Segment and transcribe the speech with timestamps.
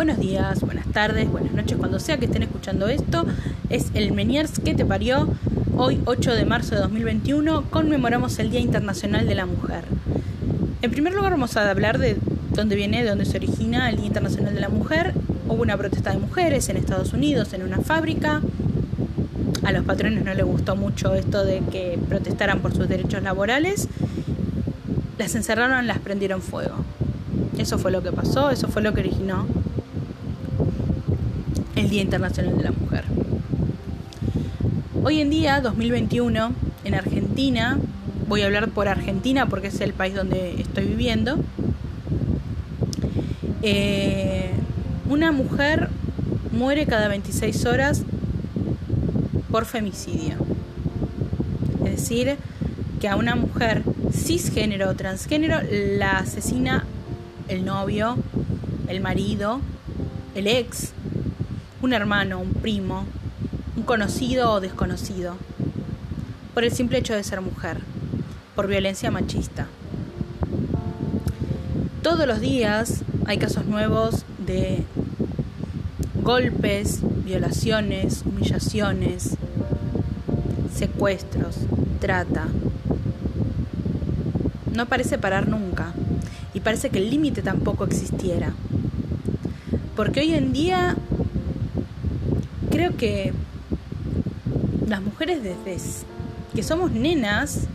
[0.00, 3.26] buenos días, buenas tardes, buenas noches, cuando sea que estén escuchando esto.
[3.68, 5.28] Es el Meniers que te parió.
[5.76, 9.84] Hoy, 8 de marzo de 2021, conmemoramos el Día Internacional de la Mujer.
[10.80, 12.16] En primer lugar, vamos a hablar de
[12.54, 15.12] dónde viene, de dónde se origina el Día Internacional de la Mujer.
[15.46, 18.40] Hubo una protesta de mujeres en Estados Unidos, en una fábrica.
[19.64, 23.86] A los patrones no les gustó mucho esto de que protestaran por sus derechos laborales.
[25.18, 26.86] Las encerraron, las prendieron fuego.
[27.58, 29.59] Eso fue lo que pasó, eso fue lo que originó
[31.80, 33.04] el Día Internacional de la Mujer.
[35.02, 36.52] Hoy en día, 2021,
[36.84, 37.78] en Argentina,
[38.28, 41.42] voy a hablar por Argentina porque es el país donde estoy viviendo,
[43.62, 44.50] eh,
[45.08, 45.88] una mujer
[46.52, 48.02] muere cada 26 horas
[49.50, 50.34] por femicidio.
[51.86, 52.36] Es decir,
[53.00, 56.84] que a una mujer cisgénero o transgénero la asesina
[57.48, 58.18] el novio,
[58.86, 59.60] el marido,
[60.34, 60.92] el ex,
[61.82, 63.04] un hermano, un primo,
[63.76, 65.36] un conocido o desconocido,
[66.54, 67.78] por el simple hecho de ser mujer,
[68.54, 69.66] por violencia machista.
[72.02, 74.84] Todos los días hay casos nuevos de
[76.22, 79.36] golpes, violaciones, humillaciones,
[80.74, 81.56] secuestros,
[82.00, 82.46] trata.
[84.74, 85.92] No parece parar nunca
[86.52, 88.52] y parece que el límite tampoco existiera.
[89.96, 90.96] Porque hoy en día
[92.70, 93.32] creo que
[94.88, 95.76] las mujeres desde
[96.54, 97.66] que somos nenas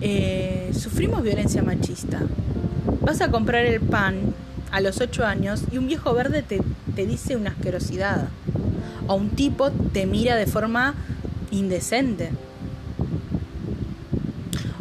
[0.00, 2.20] eh, sufrimos violencia machista.
[3.00, 4.34] Vas a comprar el pan
[4.70, 6.60] a los 8 años y un viejo verde te,
[6.94, 8.28] te dice una asquerosidad.
[9.06, 10.94] O un tipo te mira de forma
[11.50, 12.30] indecente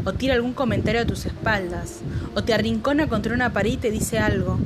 [0.08, 2.00] o tira algún comentario a tus espaldas,
[2.34, 4.58] o te arrincona contra una pared y te dice algo.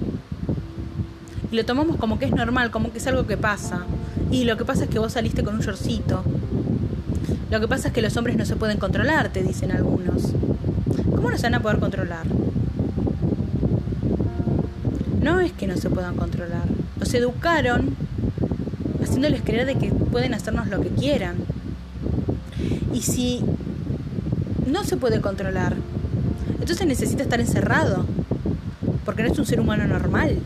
[1.52, 3.84] Y lo tomamos como que es normal, como que es algo que pasa.
[4.32, 6.24] Y lo que pasa es que vos saliste con un shortcito.
[7.52, 10.32] Lo que pasa es que los hombres no se pueden controlar, te dicen algunos.
[11.14, 12.26] ¿Cómo no se van a poder controlar?
[15.22, 16.64] No es que no se puedan controlar.
[16.98, 17.96] Los educaron
[19.04, 21.36] haciéndoles creer de que pueden hacernos lo que quieran.
[22.94, 23.42] Y si
[24.66, 25.76] no se puede controlar.
[26.60, 28.06] Entonces necesita estar encerrado,
[29.04, 30.38] porque no es un ser humano normal.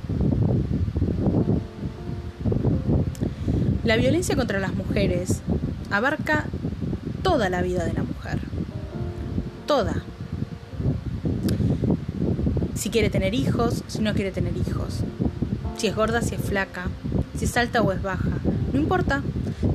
[3.85, 5.41] La violencia contra las mujeres
[5.91, 6.46] abarca
[7.22, 8.40] toda la vida de la mujer.
[9.68, 10.01] Toda.
[12.73, 15.01] Si quiere tener hijos, si no quiere tener hijos.
[15.78, 16.88] Si es gorda, si es flaca.
[17.38, 18.40] Si es alta o es baja.
[18.73, 19.22] No importa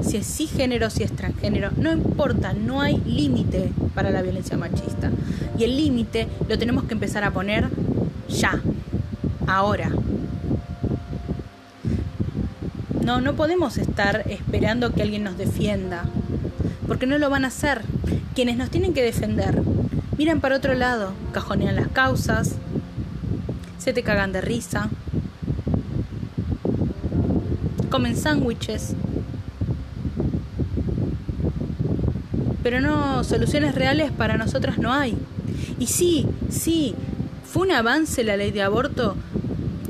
[0.03, 5.11] si es cisgénero, si es transgénero, no importa, no hay límite para la violencia machista.
[5.57, 7.69] Y el límite lo tenemos que empezar a poner
[8.29, 8.61] ya,
[9.47, 9.91] ahora.
[13.11, 16.05] No, no podemos estar esperando que alguien nos defienda,
[16.87, 17.83] porque no lo van a hacer.
[18.37, 19.63] Quienes nos tienen que defender
[20.17, 22.55] miran para otro lado, cajonean las causas,
[23.79, 24.91] se te cagan de risa,
[27.91, 28.95] comen sándwiches,
[32.63, 35.19] pero no, soluciones reales para nosotras no hay.
[35.81, 36.95] Y sí, sí,
[37.43, 39.17] fue un avance la ley de aborto,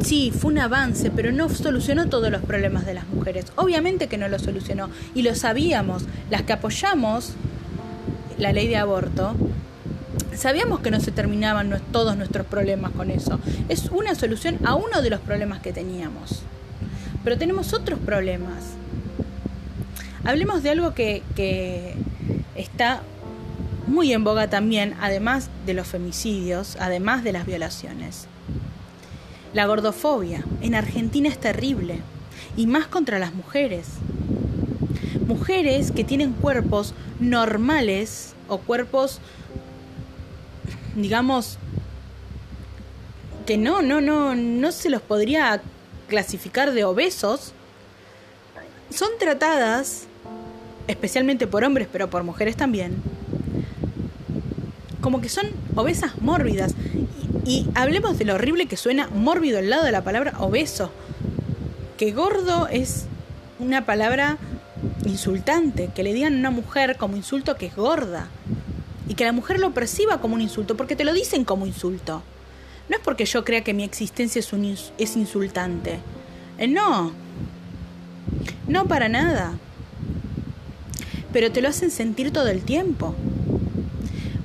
[0.03, 3.47] sí, fue un avance, pero no solucionó todos los problemas de las mujeres.
[3.57, 7.33] Obviamente que no lo solucionó, y lo sabíamos, las que apoyamos
[8.39, 9.35] la ley de aborto,
[10.35, 13.39] sabíamos que no se terminaban todos nuestros problemas con eso.
[13.69, 16.43] Es una solución a uno de los problemas que teníamos.
[17.23, 18.73] Pero tenemos otros problemas.
[20.25, 21.95] Hablemos de algo que, que
[22.55, 23.03] está
[23.87, 28.27] muy en boga también, además de los femicidios, además de las violaciones.
[29.53, 32.01] La gordofobia en Argentina es terrible,
[32.57, 33.87] y más contra las mujeres.
[35.27, 39.21] Mujeres que tienen cuerpos normales o cuerpos,
[40.95, 41.59] digamos,
[43.47, 45.61] que no, no, no, no se los podría
[46.09, 47.53] clasificar de obesos,
[48.91, 50.07] son tratadas
[50.87, 53.03] especialmente por hombres, pero por mujeres también,
[55.01, 56.75] como que son obesas mórbidas.
[57.45, 60.91] Y, hablemos de lo horrible que suena mórbido al lado de la palabra obeso.
[61.97, 63.07] Que gordo es
[63.59, 64.39] una palabra
[65.05, 68.29] insultante, que le digan a una mujer como insulto que es gorda.
[69.09, 72.23] Y que la mujer lo perciba como un insulto, porque te lo dicen como insulto.
[72.89, 75.99] No es porque yo crea que mi existencia es, es insultante.
[76.59, 77.13] Eh, no.
[78.69, 79.55] No para nada
[81.33, 83.15] pero te lo hacen sentir todo el tiempo.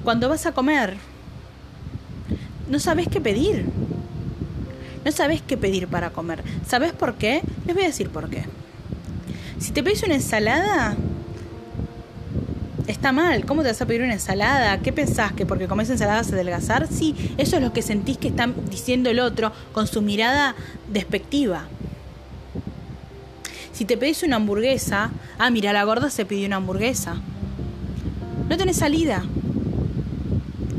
[0.03, 0.97] Cuando vas a comer,
[2.69, 3.65] no sabes qué pedir.
[5.03, 6.43] No sabes qué pedir para comer.
[6.67, 7.41] ¿Sabes por qué?
[7.65, 8.43] Les voy a decir por qué.
[9.59, 10.95] Si te pedís una ensalada,
[12.87, 13.45] está mal.
[13.45, 14.79] ¿Cómo te vas a pedir una ensalada?
[14.79, 15.33] ¿Qué pensás?
[15.33, 16.87] ¿Que porque comes ensalada se adelgazar?
[16.87, 20.55] Sí, eso es lo que sentís que está diciendo el otro con su mirada
[20.91, 21.67] despectiva.
[23.73, 27.17] Si te pedís una hamburguesa, ah, mira, la gorda se pidió una hamburguesa.
[28.49, 29.23] No tenés salida.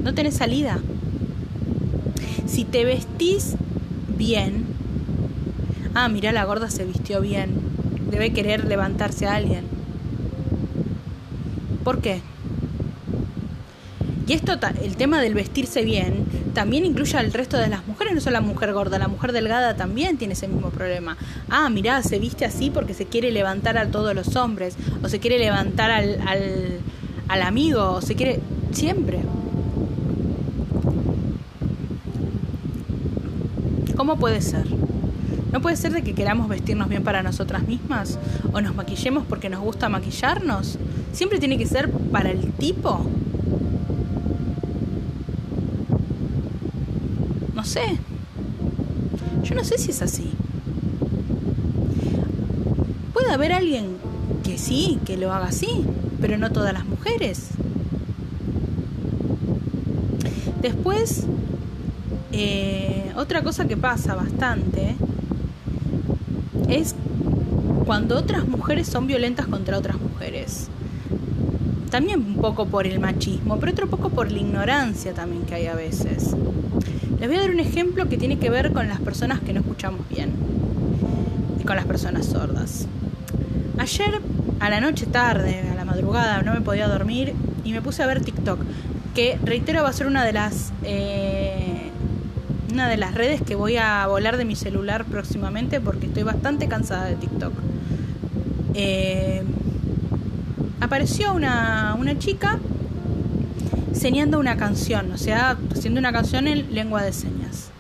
[0.03, 0.81] No tenés salida.
[2.47, 3.55] Si te vestís
[4.17, 4.65] bien,
[5.95, 7.51] ah, mira, la gorda se vistió bien.
[8.11, 9.65] Debe querer levantarse a alguien.
[11.83, 12.21] ¿Por qué?
[14.29, 18.21] Y esto, el tema del vestirse bien, también incluye al resto de las mujeres, no
[18.21, 21.17] solo la mujer gorda, la mujer delgada también tiene ese mismo problema.
[21.49, 25.21] Ah, mirá, se viste así porque se quiere levantar a todos los hombres, o se
[25.21, 26.81] quiere levantar al, al,
[27.29, 28.41] al amigo, o se quiere...
[28.73, 29.21] Siempre.
[33.97, 34.67] ¿Cómo puede ser?
[35.53, 38.19] ¿No puede ser de que queramos vestirnos bien para nosotras mismas?
[38.53, 40.79] ¿O nos maquillemos porque nos gusta maquillarnos?
[41.13, 43.01] ¿Siempre tiene que ser para el tipo?
[47.55, 47.99] No sé.
[49.45, 50.31] Yo no sé si es así.
[53.15, 53.97] Puede haber alguien
[54.45, 55.85] que sí, que lo haga así,
[56.21, 57.49] pero no todas las mujeres.
[60.61, 61.25] Después,
[62.33, 64.95] eh, otra cosa que pasa bastante
[66.69, 66.95] es
[67.85, 70.69] cuando otras mujeres son violentas contra otras mujeres.
[71.91, 75.67] También un poco por el machismo, pero otro poco por la ignorancia también que hay
[75.67, 76.35] a veces.
[77.19, 79.61] Les voy a dar un ejemplo que tiene que ver con las personas que no
[79.61, 80.33] escuchamos bien
[81.61, 82.87] y con las personas sordas.
[83.79, 84.21] Ayer
[84.61, 87.35] a la noche tarde, a la madrugada, no me podía dormir
[87.65, 88.59] y me puse a ver TikTok,
[89.15, 91.36] que reitero va a ser una de las eh,
[92.77, 96.69] una de las redes que voy a volar de mi celular próximamente porque estoy bastante
[96.69, 97.55] cansada de TikTok.
[98.75, 99.43] Eh,
[100.79, 102.59] apareció una, una chica
[103.89, 107.71] enseñando una canción, o sea, haciendo una canción en lengua de señas.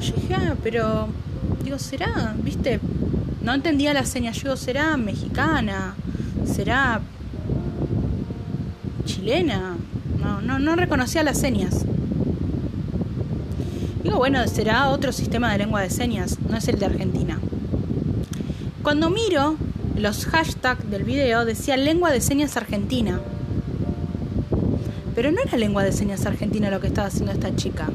[0.00, 1.08] Yo dije, ah, pero,
[1.62, 2.34] digo, ¿será?
[2.42, 2.80] ¿Viste?
[3.42, 5.94] No entendía la señas, yo digo, ¿será mexicana?
[6.46, 7.02] ¿Será
[9.04, 9.76] chilena?
[10.18, 11.84] No, no, no reconocía las señas.
[14.16, 17.40] Bueno, será otro sistema de lengua de señas, no es el de Argentina.
[18.82, 19.56] Cuando miro
[19.96, 23.20] los hashtags del video decía lengua de señas argentina.
[25.14, 27.88] Pero no era lengua de señas argentina lo que estaba haciendo esta chica.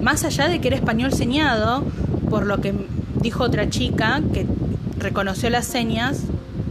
[0.00, 1.84] Más allá de que era español señado,
[2.30, 2.72] por lo que
[3.20, 4.46] dijo otra chica que
[4.96, 6.22] reconoció las señas,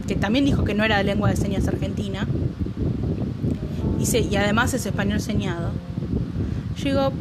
[0.08, 2.26] que también dijo que no era lengua de señas argentina,
[4.00, 5.70] y, y además es español señado.
[6.76, 7.12] Yo digo,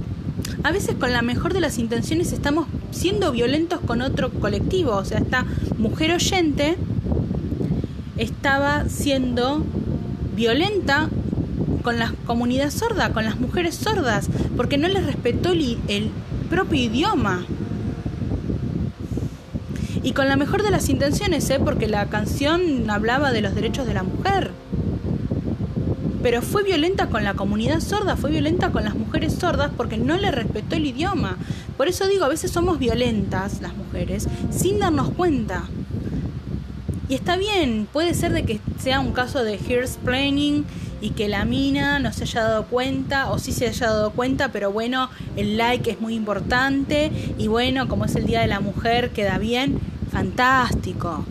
[0.68, 4.98] a veces con la mejor de las intenciones estamos siendo violentos con otro colectivo.
[4.98, 5.46] O sea, esta
[5.78, 6.76] mujer oyente
[8.18, 9.64] estaba siendo
[10.36, 11.08] violenta
[11.84, 14.28] con la comunidad sorda, con las mujeres sordas,
[14.58, 16.12] porque no les respetó el,
[16.50, 17.46] propio idioma.
[20.04, 21.62] Y con la mejor de las intenciones, ¿eh?
[21.64, 24.52] porque la canción hablaba de los derechos de la mujer
[26.28, 30.18] pero fue violenta con la comunidad sorda, fue violenta con las mujeres sordas porque no
[30.18, 31.38] le respetó el idioma.
[31.78, 35.64] Por eso digo, a veces somos violentas las mujeres sin darnos cuenta.
[37.08, 39.58] Y está bien, puede ser de que sea un caso de
[40.04, 40.66] planning
[41.00, 44.52] y que la mina no se haya dado cuenta o sí se haya dado cuenta,
[44.52, 48.60] pero bueno, el like es muy importante y bueno, como es el Día de la
[48.60, 49.80] Mujer, queda bien,
[50.12, 51.24] fantástico.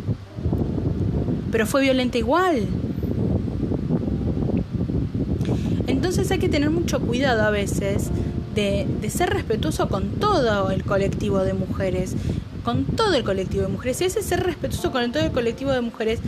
[1.53, 2.67] Pero fue violenta igual.
[6.07, 8.11] Entonces hay que tener mucho cuidado a veces
[8.55, 12.15] de, ser respetuoso con todo el colectivo de mujeres,
[12.63, 14.01] con todo el colectivo de mujeres.
[14.01, 16.21] Y ese ser respetuoso con todo el colectivo de mujeres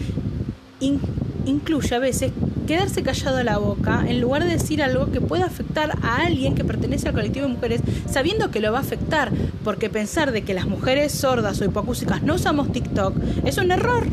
[0.81, 2.33] incluye a veces
[2.67, 6.65] quedarse callado la boca en lugar de decir algo que pueda afectar a alguien que
[6.65, 7.81] pertenece al colectivo de mujeres,
[8.11, 9.31] sabiendo que lo va a afectar,
[9.63, 14.09] porque pensar de que las mujeres sordas o hipocúsicas no usamos TikTok es un error.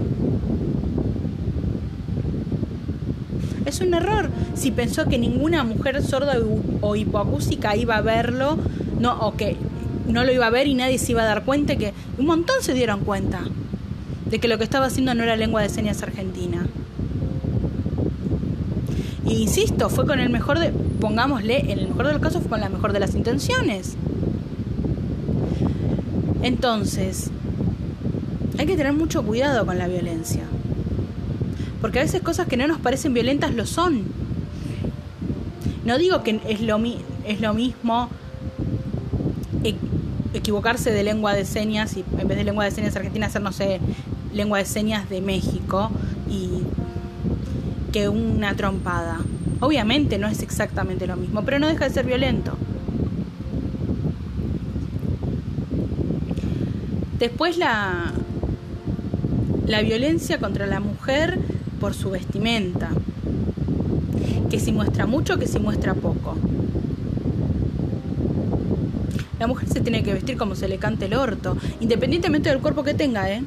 [3.81, 4.29] Un error.
[4.53, 6.37] Si pensó que ninguna mujer sorda
[6.81, 8.57] o hipoacústica iba a verlo,
[8.99, 9.57] no, o que
[10.07, 12.55] no lo iba a ver y nadie se iba a dar cuenta, que un montón
[12.61, 13.41] se dieron cuenta
[14.29, 16.65] de que lo que estaba haciendo no era lengua de señas argentina.
[19.25, 22.51] Y insisto, fue con el mejor de, pongámosle, en el mejor de los casos fue
[22.51, 23.95] con la mejor de las intenciones.
[26.43, 27.31] Entonces,
[28.57, 30.43] hay que tener mucho cuidado con la violencia.
[31.85, 34.05] Porque a veces cosas que no nos parecen violentas lo son.
[35.85, 36.81] No digo que es lo,
[37.27, 38.09] es lo mismo
[40.33, 43.51] equivocarse de lengua de señas y en vez de lengua de señas argentina hacer, no
[43.51, 43.79] sé,
[44.33, 45.91] lengua de señas de México
[46.27, 46.63] y
[47.91, 49.19] que una trompada.
[49.59, 52.57] Obviamente no es exactamente lo mismo, pero no deja de ser violento.
[57.19, 58.11] Después la,
[59.67, 61.37] la violencia contra la mujer
[61.79, 62.89] por su vestimenta,
[64.49, 66.35] que si muestra mucho, que si muestra poco.
[69.39, 72.83] La mujer se tiene que vestir como se le cante el orto, independientemente del cuerpo
[72.83, 73.43] que tenga, ¿eh?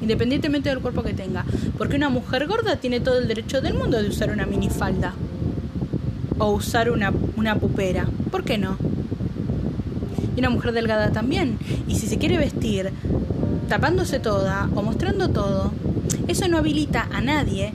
[0.00, 1.44] Independientemente del cuerpo que tenga.
[1.76, 5.14] Porque una mujer gorda tiene todo el derecho del mundo de usar una minifalda.
[6.38, 8.06] O usar una, una pupera.
[8.30, 8.76] ¿Por qué no?
[10.36, 11.58] Y una mujer delgada también.
[11.88, 12.92] Y si se quiere vestir
[13.68, 15.72] tapándose toda o mostrando todo,
[16.28, 17.72] eso no habilita a nadie,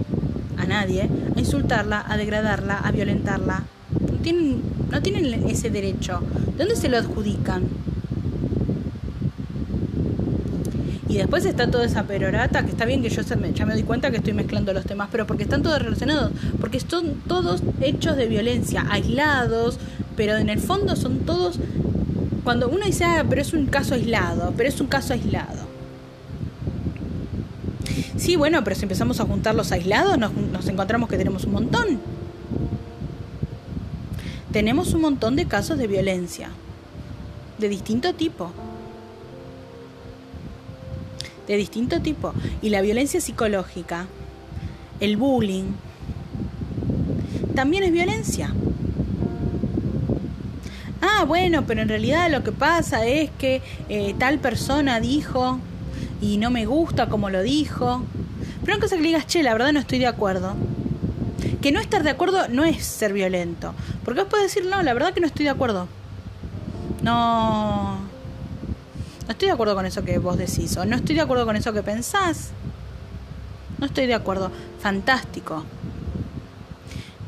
[0.57, 3.63] a nadie, a insultarla, a degradarla, a violentarla.
[4.11, 6.21] No tienen, no tienen ese derecho.
[6.57, 7.63] ¿Dónde se lo adjudican?
[11.11, 14.11] Y después está toda esa perorata, que está bien que yo ya me doy cuenta
[14.11, 18.27] que estoy mezclando los temas, pero porque están todos relacionados, porque son todos hechos de
[18.27, 19.77] violencia, aislados,
[20.15, 21.59] pero en el fondo son todos...
[22.45, 25.70] Cuando uno dice, ah, pero es un caso aislado, pero es un caso aislado.
[28.21, 31.53] Sí, bueno, pero si empezamos a juntar los aislados, nos, nos encontramos que tenemos un
[31.53, 31.99] montón.
[34.51, 36.49] Tenemos un montón de casos de violencia,
[37.57, 38.51] de distinto tipo.
[41.47, 42.31] De distinto tipo.
[42.61, 44.05] Y la violencia psicológica,
[44.99, 45.71] el bullying,
[47.55, 48.53] también es violencia.
[51.01, 55.57] Ah, bueno, pero en realidad lo que pasa es que eh, tal persona dijo
[56.21, 58.03] y no me gusta como lo dijo.
[58.63, 60.53] Pero una cosa que le digas, che, la verdad no estoy de acuerdo.
[61.61, 63.73] Que no estar de acuerdo no es ser violento.
[64.05, 65.87] Porque vos podés decir, no, la verdad que no estoy de acuerdo.
[67.01, 67.95] No.
[69.25, 70.77] No estoy de acuerdo con eso que vos decís.
[70.77, 72.51] O no estoy de acuerdo con eso que pensás.
[73.79, 74.51] No estoy de acuerdo.
[74.79, 75.65] Fantástico.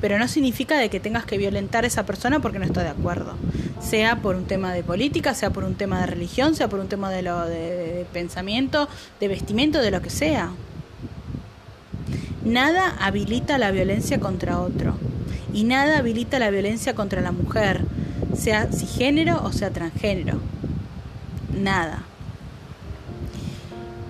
[0.01, 2.89] Pero no significa de que tengas que violentar a esa persona porque no está de
[2.89, 3.35] acuerdo
[3.83, 6.87] sea por un tema de política, sea por un tema de religión, sea por un
[6.87, 8.87] tema de, lo, de, pensamiento,
[9.19, 10.51] de vestimento, de lo que sea.
[12.45, 14.95] Nada habilita la violencia contra otro
[15.53, 17.85] y nada habilita la violencia contra la mujer,
[18.35, 20.39] sea cisgénero o sea transgénero.
[21.53, 22.03] Nada.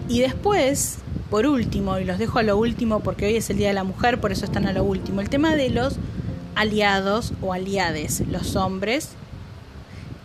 [0.08, 1.00] Y después,
[1.30, 3.84] por último, y los dejo a lo último porque hoy es el Día de la
[3.84, 5.98] Mujer, por eso están a lo último, el tema de los
[6.56, 9.15] aliados o aliades, los hombres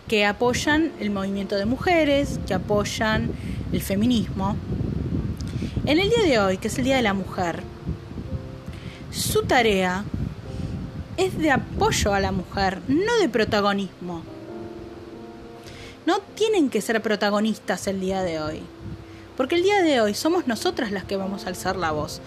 [0.09, 3.31] que apoyan el movimiento de mujeres, que apoyan
[3.73, 4.57] el feminismo.
[5.85, 7.63] En el día de hoy, que es el Día de la Mujer,
[9.11, 10.05] su tarea
[11.17, 14.23] es de apoyo a la mujer, no de protagonismo.
[16.07, 18.63] No tienen que ser protagonistas el día de hoy,
[19.37, 22.21] porque el día de hoy somos nosotras las que vamos a alzar la voz.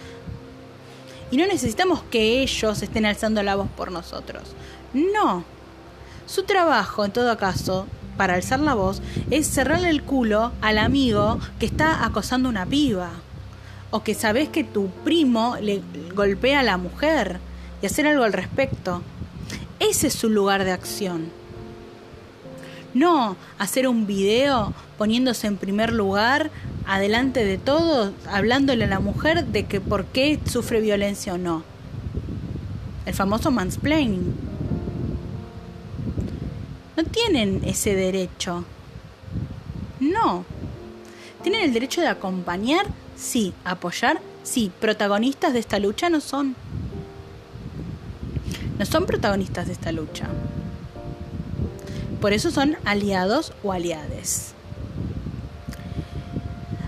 [1.32, 4.44] Y no necesitamos que ellos estén alzando la voz por nosotros.
[4.94, 5.46] No,
[6.26, 7.88] su trabajo, en todo caso,
[8.18, 13.10] para alzar la voz, es cerrarle el culo al amigo que está acosando una piba.
[13.90, 15.82] O que sabes que tu primo le
[16.16, 17.40] golpea a la mujer
[17.82, 19.02] y hacer algo al respecto.
[19.80, 21.30] Ese es su lugar de acción.
[22.94, 26.52] No hacer un video poniéndose en primer lugar,
[26.86, 31.64] adelante de todo, hablándole a la mujer de que por qué sufre violencia o no.
[33.06, 34.51] El famoso mansplaining
[37.02, 38.64] no tienen ese derecho.
[40.00, 40.46] No.
[41.44, 44.72] Tienen el derecho de acompañar, sí, apoyar, sí.
[44.80, 46.56] Protagonistas de esta lucha no son.
[48.78, 50.28] No son protagonistas de esta lucha.
[52.20, 54.54] Por eso son aliados o aliades.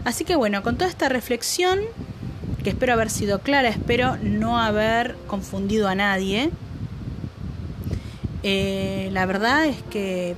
[0.06, 1.80] Así que bueno, con toda esta reflexión,
[2.64, 6.52] que espero haber sido clara, espero no haber confundido a nadie,
[8.44, 10.36] eh, la verdad es que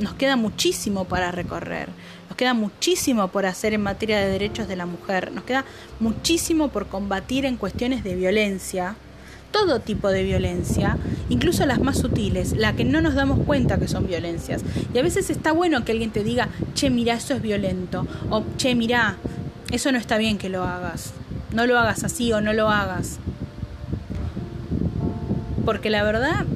[0.00, 1.88] nos queda muchísimo para recorrer,
[2.28, 5.64] nos queda muchísimo por hacer en materia de derechos de la mujer, nos queda
[6.00, 8.96] muchísimo por combatir en cuestiones de violencia,
[9.52, 10.96] todo tipo de violencia,
[11.28, 14.62] incluso las más sutiles, la que no nos damos cuenta que son violencias.
[14.94, 18.42] Y a veces está bueno que alguien te diga, che, mira, eso es violento, o
[18.56, 19.16] che, mira,
[19.70, 21.12] eso no está bien que lo hagas,
[21.52, 23.18] no lo hagas así o no lo hagas.
[25.66, 26.46] Porque la verdad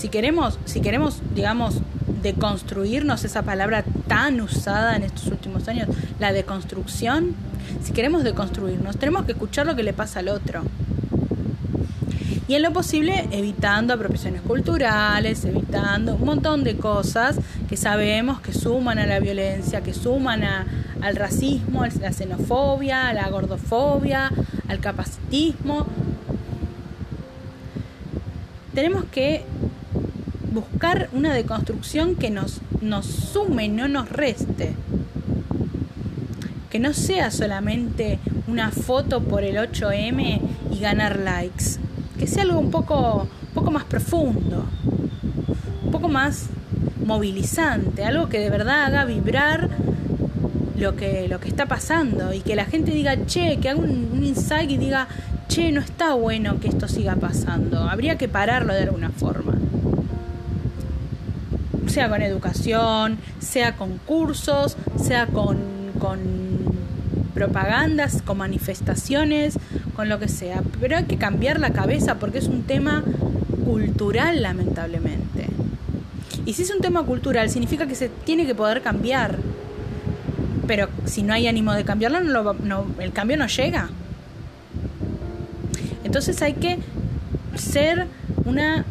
[0.00, 1.74] si queremos, si queremos, digamos,
[2.22, 5.88] deconstruirnos esa palabra tan usada en estos últimos años,
[6.18, 7.34] la deconstrucción,
[7.82, 10.62] si queremos deconstruirnos, tenemos que escuchar lo que le pasa al otro.
[12.48, 17.36] Y en lo posible evitando apropiaciones culturales, evitando un montón de cosas
[17.68, 23.12] que sabemos que suman a la violencia, que suman al racismo, a la xenofobia, a
[23.12, 24.32] la gordofobia,
[24.66, 25.86] al capacitismo.
[28.74, 29.44] Tenemos que
[30.52, 34.72] buscar una deconstrucción que nos, nos sume, no nos reste.
[36.68, 40.40] Que no sea solamente una foto por el 8M
[40.72, 41.78] y ganar likes.
[42.18, 44.66] Que sea algo un poco, un poco más profundo,
[45.84, 46.46] un poco más
[47.04, 49.70] movilizante, algo que de verdad haga vibrar
[50.76, 52.32] lo que, lo que está pasando.
[52.32, 55.08] Y que la gente diga, che, que haga un, un insight y diga,
[55.48, 59.49] che, no está bueno que esto siga pasando, habría que pararlo de alguna forma
[61.90, 65.58] sea con educación, sea con cursos, sea con,
[65.98, 66.18] con
[67.34, 69.58] propagandas, con manifestaciones,
[69.94, 70.62] con lo que sea.
[70.80, 73.04] Pero hay que cambiar la cabeza porque es un tema
[73.64, 75.46] cultural, lamentablemente.
[76.46, 79.38] Y si es un tema cultural, significa que se tiene que poder cambiar.
[80.66, 83.90] Pero si no hay ánimo de cambiarlo, no, el cambio no llega.
[86.04, 86.78] Entonces hay que
[87.56, 88.06] ser
[88.44, 88.84] una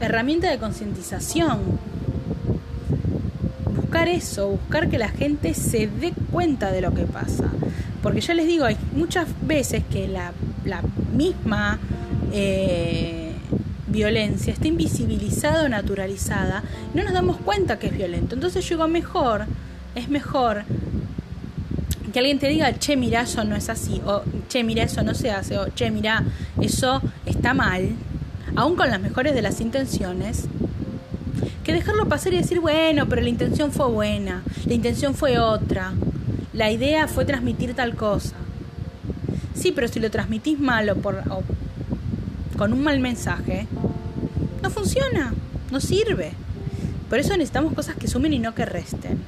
[0.00, 1.60] herramienta de concientización.
[3.74, 7.44] Buscar eso, buscar que la gente se dé cuenta de lo que pasa.
[8.02, 10.32] Porque ya les digo, hay muchas veces que la,
[11.12, 11.78] misma
[12.32, 13.32] eh,
[13.86, 16.62] violencia está invisibilizada o naturalizada,
[16.92, 18.34] no nos damos cuenta que es violento.
[18.34, 19.46] Entonces yo digo, mejor,
[19.94, 20.64] es mejor
[22.12, 25.14] que alguien te diga, che, mira, eso no es así, o che, mira, eso no
[25.14, 26.22] se hace, o che, mira,
[26.60, 27.90] eso está mal,
[28.56, 30.46] aún con las mejores de las intenciones,
[31.62, 35.92] que dejarlo pasar y decir, bueno, pero la intención fue buena, la intención fue otra,
[36.52, 38.34] la idea fue transmitir tal cosa.
[39.54, 41.22] Sí, pero si lo transmitís mal o, por,
[42.56, 43.66] con un mal mensaje,
[44.62, 45.34] no funciona,
[45.70, 46.32] no sirve.
[47.10, 49.18] Por eso necesitamos cosas que sumen y no que resten.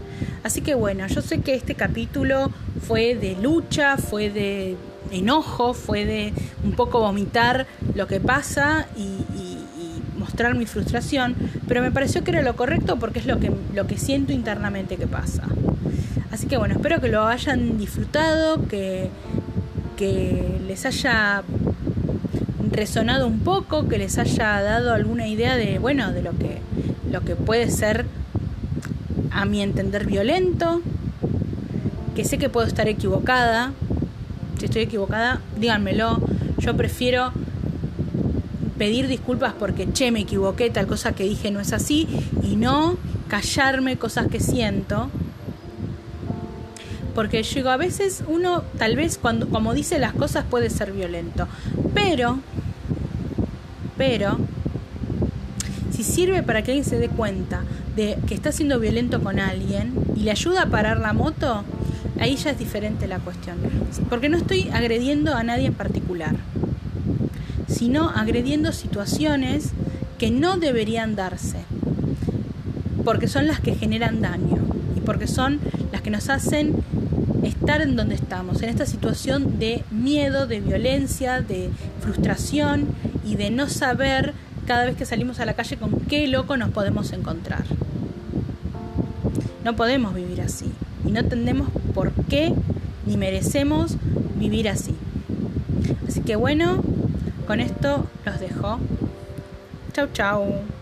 [0.42, 2.50] Así que bueno, yo sé que este capítulo
[2.86, 4.76] fue de lucha, fue de
[5.10, 6.32] enojo, fue de
[6.64, 9.16] un poco vomitar lo que pasa y,
[10.18, 11.36] mostrar mi frustración,
[11.68, 14.96] pero me pareció que era lo correcto porque es lo que, lo que siento internamente
[14.96, 15.44] que pasa.
[16.30, 19.10] Así que bueno, espero que lo hayan disfrutado, que,
[19.96, 21.44] que les haya
[22.70, 26.58] resonado un poco, que les haya dado alguna idea de, bueno, de lo que,
[27.10, 28.06] lo que puede ser
[29.30, 30.80] a mi entender violento,
[32.14, 33.72] que sé que puedo estar equivocada,
[34.58, 36.20] si estoy equivocada, díganmelo.
[36.58, 37.32] Yo prefiero
[38.76, 42.08] pedir disculpas porque, che, me equivoqué, tal cosa que dije no es así,
[42.42, 42.96] y no
[43.28, 45.10] callarme cosas que siento.
[47.14, 50.92] Porque yo digo, a veces uno, tal vez, cuando, como dice las cosas, puede ser
[50.92, 51.48] violento.
[51.92, 52.38] Pero,
[53.96, 54.38] pero,
[55.90, 57.62] si sirve para que alguien se dé cuenta
[57.96, 61.64] de que está siendo violento con alguien y le ayuda a parar la moto,
[62.20, 63.58] ahí ya es diferente la cuestión.
[64.08, 66.36] Porque no estoy agrediendo a nadie en particular,
[67.68, 69.70] sino agrediendo situaciones
[70.18, 71.58] que no deberían darse,
[73.04, 74.58] porque son las que generan daño
[74.96, 75.60] y porque son
[75.92, 76.74] las que nos hacen
[77.44, 82.88] estar en donde estamos, en esta situación de miedo, de violencia, de frustración
[83.24, 84.34] y de no saber
[84.66, 87.64] cada vez que salimos a la calle con qué loco nos podemos encontrar.
[89.64, 90.70] No podemos vivir así
[91.06, 92.54] y no tenemos por qué
[93.06, 93.96] ni merecemos
[94.36, 94.94] vivir así.
[96.06, 96.80] Así que bueno,
[97.48, 98.78] con esto los dejo.
[99.94, 100.77] Chau, chau.